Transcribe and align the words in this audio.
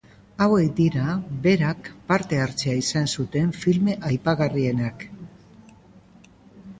Hauek 0.43 0.69
dira 0.77 1.09
berak 1.41 1.89
parte 2.11 2.39
hartzea 2.45 2.73
izan 2.85 3.05
zuten 3.17 3.51
film 3.65 3.91
aipagarrienak. 4.09 5.05